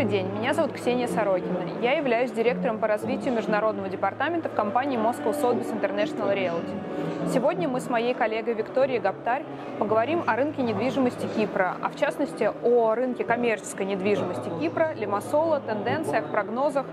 [0.00, 1.58] Добрый день, меня зовут Ксения Сорокина.
[1.82, 7.28] Я являюсь директором по развитию международного департамента в компании Moscow Sotheby's International Realty.
[7.34, 9.42] Сегодня мы с моей коллегой Викторией Гаптарь
[9.78, 16.30] поговорим о рынке недвижимости Кипра, а в частности о рынке коммерческой недвижимости Кипра, Лимассола, тенденциях,
[16.30, 16.86] прогнозах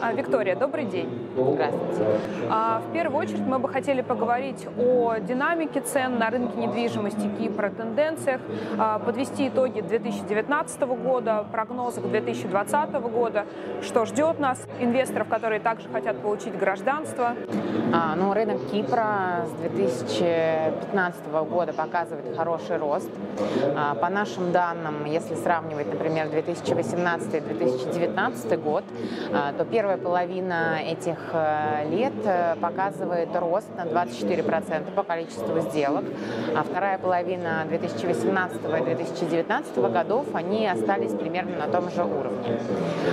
[0.00, 1.08] а, Виктория, добрый день.
[1.34, 2.04] Здравствуйте.
[2.50, 7.70] А, в первую очередь мы бы хотели поговорить о динамике цен на рынке недвижимости Кипра,
[7.70, 8.40] тенденциях,
[8.78, 13.46] а, подвести итоги 2019 года, прогнозы к 2020 года,
[13.82, 17.34] что ждет нас, инвесторов, которые также хотят получить гражданство.
[17.94, 23.10] А, ну, рынок Кипра с 2015 года показывает хороший рост.
[23.76, 28.84] А, по нашим данным, если сравнивать, например, 2018-2019 год,
[29.34, 36.04] а, то первая половина этих э, лет э, показывает рост на 24% по количеству сделок,
[36.56, 42.58] а вторая половина 2018 и 2019 годов они остались примерно на том же уровне.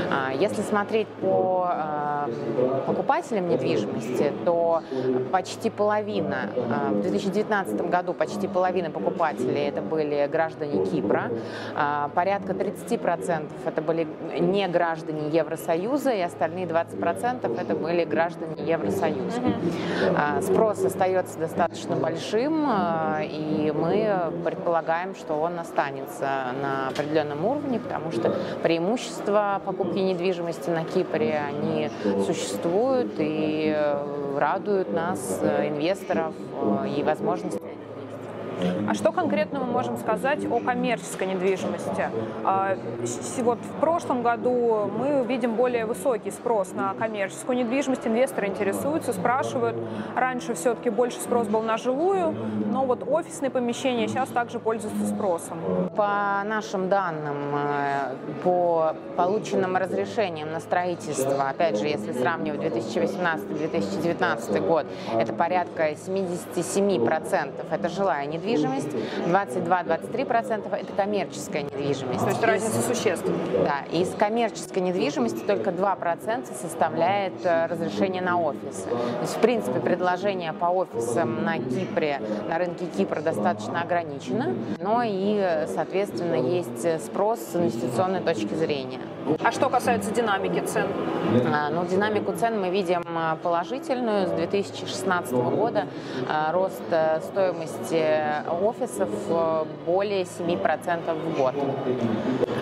[0.10, 2.30] А, если смотреть по э,
[2.86, 4.69] покупателям недвижимости, то
[5.32, 6.50] почти половина,
[6.92, 11.32] в 2019 году почти половина покупателей это были граждане Кипра,
[11.76, 14.08] а, порядка 30% это были
[14.40, 19.42] не граждане Евросоюза, и остальные 20% это были граждане Евросоюза.
[20.16, 27.80] А, спрос остается достаточно большим, а, и мы предполагаем, что он останется на определенном уровне,
[27.80, 31.90] потому что преимущества покупки недвижимости на Кипре, они
[32.26, 36.34] существуют и э, радуют нас, э, инвесторов,
[36.84, 37.69] э, и возможности
[38.88, 42.10] а что конкретно мы можем сказать о коммерческой недвижимости?
[42.44, 42.78] А,
[43.42, 48.06] вот в прошлом году мы видим более высокий спрос на коммерческую недвижимость.
[48.08, 49.78] Инвесторы интересуются, спрашивают.
[50.16, 52.36] Раньше все-таки больше спрос был на жилую,
[52.72, 55.60] но вот офисные помещения сейчас также пользуются спросом.
[55.96, 64.86] По нашим данным, э, по полученным разрешениям на строительство, опять же, если сравнивать 2018-2019 год,
[65.18, 68.90] это порядка 77% это жилая недвижимость недвижимость,
[69.28, 72.20] 22-23% это коммерческая недвижимость.
[72.20, 73.40] То есть разница существенная.
[73.64, 78.88] Да, из коммерческой недвижимости только 2% составляет э, разрешение на офисы.
[78.90, 85.02] То есть, в принципе, предложение по офисам на Кипре, на рынке Кипра достаточно ограничено, но
[85.06, 89.00] и, соответственно, есть спрос с инвестиционной точки зрения.
[89.44, 90.88] А что касается динамики цен?
[91.54, 94.28] А, ну, динамику цен мы видим а, положительную.
[94.28, 95.86] С 2016 года
[96.28, 98.04] а, рост э, стоимости
[98.62, 101.54] офисов э, более 7% в год.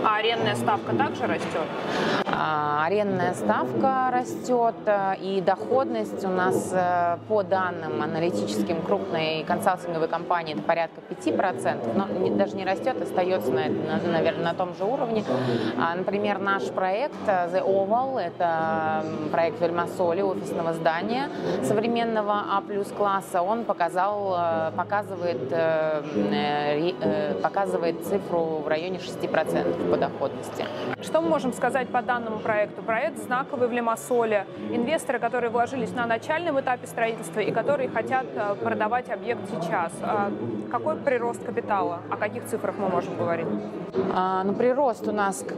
[0.04, 1.68] А арендная ставка также растет?
[2.26, 6.74] А, арендная ставка растет, э, и доходность у нас
[7.28, 13.70] по данным аналитическим крупной консалтинговой компании это порядка 5%, но даже не растет, остается, на,
[13.70, 15.24] на, наверное, на том же уровне.
[15.96, 21.30] Например, наш проект э, The Oval, это проект Вельмасоли, офисного здания
[21.64, 29.98] современного А плюс класса, он показал, э, показывает, э, показывает цифру в районе 6% по
[29.98, 30.66] доходности.
[31.02, 32.82] Что мы можем сказать по данному проекту?
[32.82, 34.46] Проект знаковый в Лимассоле.
[34.72, 38.26] Инвесторы, которые вложились на начальном этапе строительства и которые хотят
[38.64, 39.92] продавать объект сейчас.
[40.02, 40.32] А
[40.72, 42.00] какой прирост капитала?
[42.10, 43.48] О каких цифрах мы можем говорить?
[44.14, 45.58] А, ну, прирост у нас, как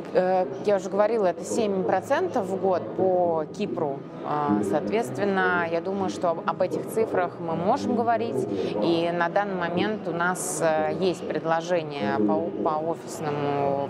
[0.65, 3.99] я уже говорила, это 7% в год по Кипру.
[4.25, 8.47] А, соответственно, я думаю, что об этих цифрах мы можем говорить.
[8.81, 13.89] И на данный момент у нас э, есть предложение по, по офисному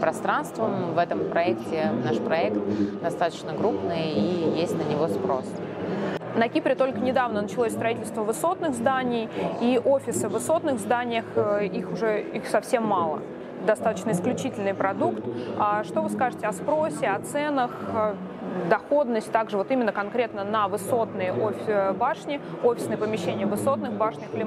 [0.00, 0.66] пространству.
[0.94, 2.58] В этом проекте, наш проект
[3.02, 5.44] достаточно крупный и есть на него спрос.
[6.36, 9.28] На Кипре только недавно началось строительство высотных зданий,
[9.60, 13.20] и офисы в высотных зданиях, э, их уже их совсем мало
[13.66, 15.22] достаточно исключительный продукт.
[15.58, 18.14] А что вы скажете о спросе, о ценах, э,
[18.68, 24.38] доходность также вот именно конкретно на высотные офис, башни, офисные помещения высотных башнях ну,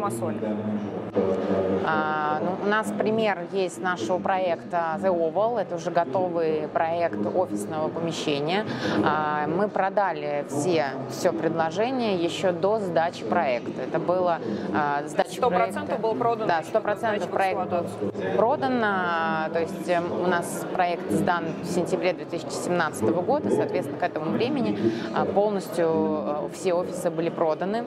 [1.84, 5.60] у нас пример есть нашего проекта The Oval.
[5.60, 8.66] Это уже готовый проект офисного помещения.
[9.04, 13.82] А, мы продали все, все предложение еще до сдачи проекта.
[13.82, 14.40] Это было
[14.74, 15.96] а, сдача 100% проекта.
[15.98, 16.48] был продан?
[16.48, 18.82] Да, 100% проект был продан.
[18.84, 23.50] А, то есть э, у нас проект сдан в сентябре 2017 года.
[23.50, 24.78] Соответственно, к этому времени
[25.14, 27.84] а, полностью э, все офисы были проданы.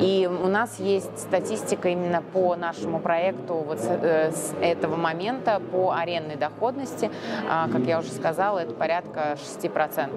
[0.00, 5.92] И у нас есть статистика именно по нашему проекту вот, э, с этого момента по
[5.92, 7.10] арендной доходности,
[7.46, 10.10] как я уже сказала, это порядка 6%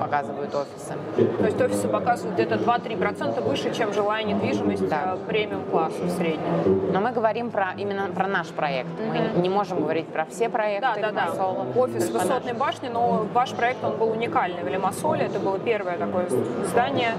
[0.00, 0.94] показывают офисы.
[1.38, 5.16] То есть офисы показывают где-то 2-3% выше, чем жилая недвижимость да.
[5.26, 6.92] премиум класса в среднем.
[6.92, 8.88] Но мы говорим про именно про наш проект.
[8.98, 11.00] Мы не можем говорить про все проекты.
[11.00, 11.46] Да, да, да.
[11.76, 15.26] Офис высотной башни, но ваш проект он был уникальный в Лимассоле.
[15.26, 16.26] Это было первое такое
[16.66, 17.12] здание.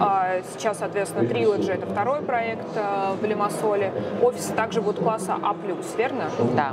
[0.00, 3.92] А, сейчас, соответственно, Trilogy это второй проект а, в Лимассоле.
[4.32, 5.54] Офисы также будут класса А+,
[5.98, 6.24] верно?
[6.56, 6.72] Да.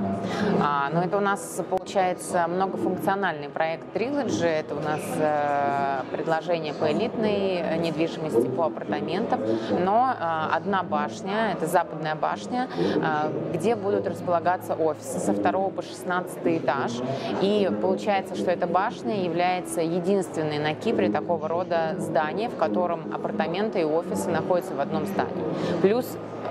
[0.64, 4.46] А, но это у нас получается многофункциональный проект Trilogy.
[4.46, 9.42] Это у нас э, предложение по элитной недвижимости, по апартаментам.
[9.84, 15.82] Но э, одна башня, это западная башня, э, где будут располагаться офисы со второго по
[15.82, 16.94] 16 этаж.
[17.42, 23.82] И получается, что эта башня является единственной на Кипре такого рода здание, в котором апартаменты
[23.82, 25.44] и офисы находятся в одном здании.
[25.82, 26.06] Плюс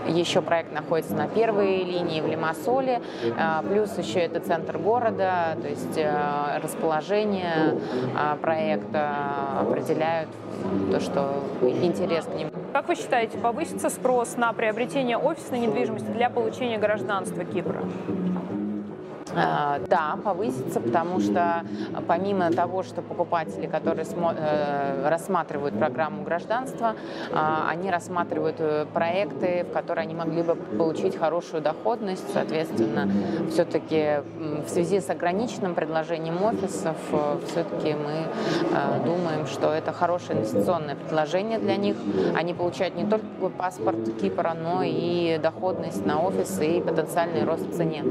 [0.07, 3.01] еще проект находится на первой линии в Лимассоле,
[3.39, 7.79] а, плюс еще это центр города, то есть э, расположение
[8.17, 9.11] а, проекта
[9.61, 10.29] определяют
[10.91, 12.51] то, что интерес к нему.
[12.73, 17.83] Как вы считаете, повысится спрос на приобретение офисной недвижимости для получения гражданства Кипра?
[19.39, 21.65] Э, да, повысится, потому что
[22.07, 26.95] помимо того, что покупатели, которые э, рассматривают программу гражданства,
[27.31, 27.35] э,
[27.69, 28.57] они рассматривают
[28.93, 32.25] проекты, в которые они могли бы получить хорошую доходность.
[32.33, 33.09] Соответственно,
[33.51, 34.23] все-таки
[34.67, 36.97] в связи с ограниченным предложением офисов,
[37.47, 38.27] все-таки мы
[39.05, 41.97] думаем, что это хорошее инвестиционное предложение для них.
[42.37, 43.27] Они получают не только
[43.57, 48.05] паспорт Кипра, но и доходность на офисы и потенциальный рост в цене.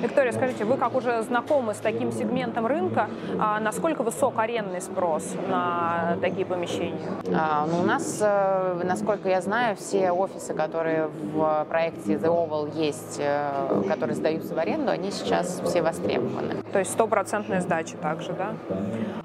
[0.00, 3.08] Виктория, скажите, вы как уже знакомы с таким сегментом рынка,
[3.38, 7.10] а насколько высок арендный спрос на такие помещения?
[7.34, 12.76] А, ну, у нас, э, насколько я знаю, все офисы, которые в проекте The Oval
[12.76, 16.62] есть, э, которые сдаются в аренду, они сейчас все востребованы.
[16.72, 18.52] То есть стопроцентная сдача также, да?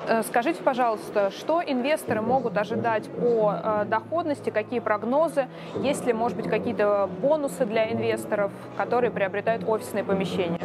[0.07, 6.49] Э, скажите, пожалуйста, что инвесторы могут ожидать по доходности, какие прогнозы, есть ли, может быть,
[6.49, 10.59] какие-то бонусы для инвесторов, которые приобретают офисные помещения?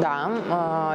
[0.00, 0.30] Да,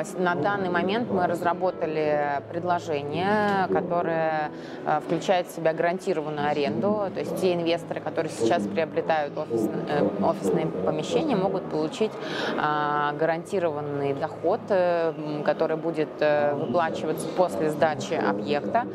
[0.05, 4.51] э, на данный момент мы разработали предложение, которое
[4.85, 7.03] э, включает в себя гарантированную аренду.
[7.13, 12.11] То есть те инвесторы, которые сейчас приобретают офисные, э, офисные помещения, могут получить
[12.55, 14.61] гарантированный доход,
[15.45, 18.85] который будет выплачиваться после сдачи объекта.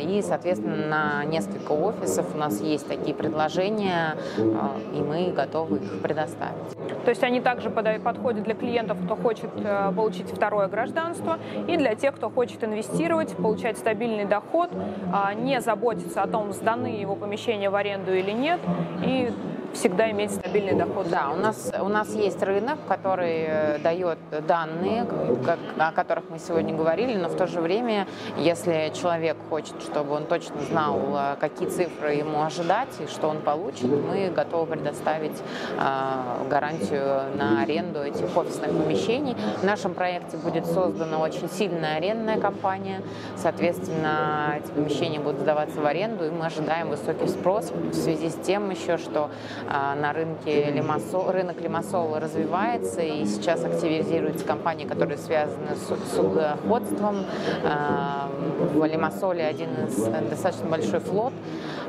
[0.00, 6.74] И, соответственно, на несколько офисов у нас есть такие предложения, и мы готовы их предоставить.
[7.04, 11.94] То есть они также подходят для клиентов, кто хочет э, получить второе гражданство, и для
[11.94, 14.70] тех, кто хочет инвестировать, получать стабильный доход,
[15.12, 18.60] а, не заботиться о том, сданы его помещения в аренду или нет,
[19.04, 19.32] и
[19.74, 21.08] всегда иметь стабильный доход.
[21.10, 25.06] Да, у нас, у нас есть рынок, который э, дает данные,
[25.44, 28.06] как, о которых мы сегодня говорили, но в то же время,
[28.38, 33.40] если человек хочет, чтобы он точно знал, э, какие цифры ему ожидать и что он
[33.40, 35.36] получит, мы готовы предоставить
[35.78, 39.36] э, гарантию на аренду этих офисных помещений.
[39.60, 43.02] В нашем проекте будет создана очень сильная арендная компания,
[43.36, 48.34] соответственно, эти помещения будут сдаваться в аренду, и мы ожидаем высокий спрос в связи с
[48.34, 49.30] тем еще, что
[49.68, 57.24] на рынке Лимассол, рынок Лимассола развивается, и сейчас активизируются компании, которые связаны с судоходством.
[57.64, 58.28] А,
[58.74, 59.96] в Лимассоле один из
[60.28, 61.32] достаточно большой флот,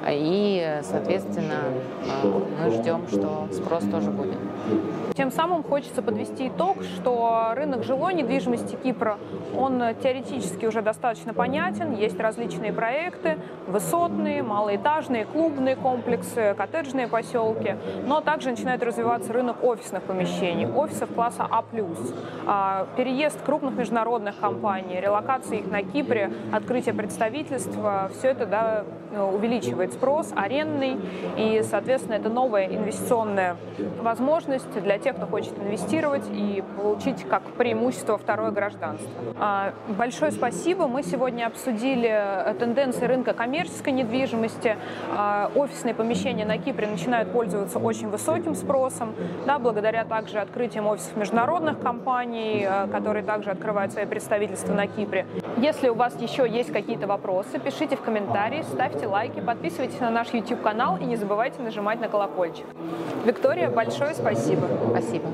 [0.10, 1.60] и, соответственно,
[2.24, 4.38] а, мы ждем, что спрос тоже будет.
[5.16, 9.18] Тем самым хочется подвести итог, что рынок жилой недвижимости Кипра,
[9.58, 18.20] он теоретически уже достаточно понятен, есть различные проекты, высотные, малоэтажные, клубные комплексы, коттеджные поселки, но
[18.20, 21.64] также начинает развиваться рынок офисных помещений, офисов класса А+.
[22.46, 28.84] А, переезд крупных международных компаний, релокация их на Кипре, открытие представительства, все это да,
[29.32, 30.98] увеличивает спрос арендный,
[31.38, 33.56] и, соответственно, это новая инвестиционная
[34.02, 39.10] возможность для тех, кто хочет инвестировать и получить как преимущество второе гражданство.
[39.40, 40.88] А, большое спасибо.
[40.88, 44.78] Мы сегодня обсудили э, тенденции рынка коммерческой недвижимости.
[45.16, 49.14] А, офисные помещения на Кипре начинают пользоваться очень высоким спросом,
[49.46, 55.26] да, благодаря также открытиям офисов международных компаний, э, которые также открывают свои представительства на Кипре.
[55.58, 59.40] Если у вас еще есть какие-то вопросы, пишите в комментарии, ставьте лайки,
[59.86, 62.66] подписывайтесь на наш YouTube-канал и не забывайте нажимать на колокольчик.
[63.26, 64.68] Виктория, большое спасибо.
[64.92, 65.28] Спасибо.